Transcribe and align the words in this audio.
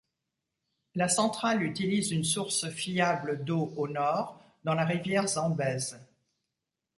La 0.95 1.07
centrale 1.07 1.61
utilise 1.61 2.09
une 2.09 2.23
source 2.23 2.67
fiable 2.71 3.45
d'eau 3.45 3.71
au 3.77 3.87
nord, 3.87 4.41
dans 4.63 4.73
la 4.73 4.83
rivière 4.83 5.27
Zambèze. 5.27 5.99